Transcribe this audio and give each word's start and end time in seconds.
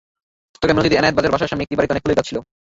চট্টগ্রামে 0.53 0.77
রন্টিদের 0.79 0.99
এনায়েত 0.99 1.15
বাজারের 1.17 1.33
বাসার 1.33 1.49
সামনের 1.49 1.65
একটি 1.65 1.77
বাড়িতে 1.77 1.93
অনেক 1.93 2.03
ফুলের 2.03 2.17
গাছ 2.17 2.25
ছিল। 2.29 2.37